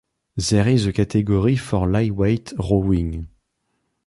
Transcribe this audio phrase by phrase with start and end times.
[0.49, 3.27] There is a category for lightweight rowing.